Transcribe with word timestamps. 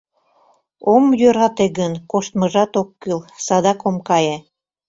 Ом 0.93 1.05
йӧрате 1.21 1.65
гын, 1.77 1.93
коштмыжат 2.11 2.71
ок 2.81 2.89
кӱл— 3.01 3.19
садак 3.45 3.79
ом 3.87 3.97
кае. 4.07 4.37